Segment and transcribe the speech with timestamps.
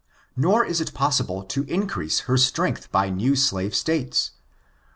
[0.35, 4.31] Nor is it possible to increase ner strength by new slave states.